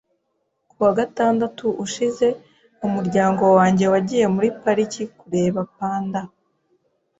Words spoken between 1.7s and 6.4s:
ushize, umuryango wanjye wagiye muri pariki kureba panda.